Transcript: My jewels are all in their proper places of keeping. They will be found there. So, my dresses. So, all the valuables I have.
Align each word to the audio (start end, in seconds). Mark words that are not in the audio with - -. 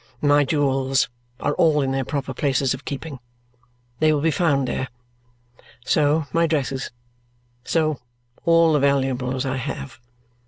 My 0.23 0.43
jewels 0.43 1.09
are 1.39 1.53
all 1.53 1.79
in 1.83 1.91
their 1.91 2.03
proper 2.03 2.33
places 2.33 2.73
of 2.73 2.85
keeping. 2.85 3.19
They 3.99 4.11
will 4.11 4.19
be 4.21 4.31
found 4.31 4.67
there. 4.67 4.87
So, 5.85 6.25
my 6.33 6.47
dresses. 6.47 6.89
So, 7.63 7.99
all 8.43 8.73
the 8.73 8.79
valuables 8.79 9.45
I 9.45 9.57
have. 9.57 9.99